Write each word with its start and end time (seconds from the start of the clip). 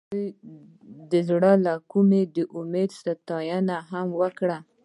هغې 0.09 0.25
د 1.11 1.13
زړه 1.29 1.51
له 1.65 1.73
کومې 1.91 2.21
د 2.35 2.37
امید 2.57 2.89
ستاینه 2.99 3.77
هم 3.91 4.07
وکړه. 4.21 4.57